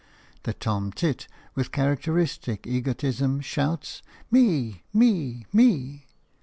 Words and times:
The 0.45 0.53
tom 0.53 0.91
tit, 0.91 1.27
with 1.53 1.71
characteristic 1.71 2.65
egotism, 2.65 3.39
shouts 3.41 4.01
"Me, 4.31 4.81
me, 4.91 5.45
me!" 5.53 6.07